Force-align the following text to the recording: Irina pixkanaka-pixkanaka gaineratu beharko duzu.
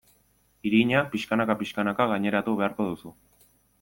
Irina 0.69 1.03
pixkanaka-pixkanaka 1.11 2.07
gaineratu 2.13 2.57
beharko 2.63 2.89
duzu. 2.91 3.13